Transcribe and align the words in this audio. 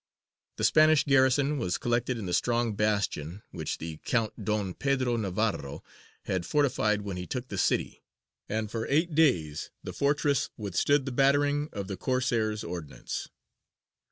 The 0.57 0.63
Spanish 0.63 1.03
garrison 1.03 1.59
was 1.59 1.77
collected 1.77 2.17
in 2.17 2.25
the 2.25 2.33
strong 2.33 2.73
bastion, 2.73 3.43
which 3.51 3.77
the 3.77 3.97
Count 3.97 4.43
Don 4.43 4.73
Pedro 4.73 5.15
Navarro 5.15 5.83
had 6.23 6.43
fortified 6.43 7.03
when 7.03 7.17
he 7.17 7.27
took 7.27 7.49
the 7.49 7.55
city, 7.59 8.01
and 8.49 8.71
for 8.71 8.87
eight 8.87 9.13
days 9.13 9.69
the 9.83 9.93
fortress 9.93 10.49
withstood 10.57 11.05
the 11.05 11.11
battering 11.11 11.69
of 11.71 11.87
the 11.87 11.97
Corsair's 11.97 12.63
ordnance. 12.63 13.29